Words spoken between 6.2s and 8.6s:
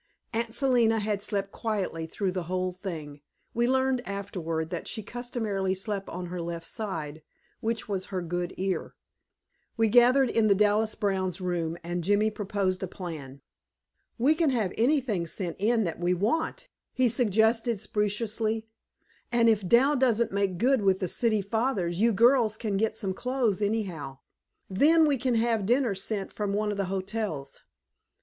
her left side, which was on her good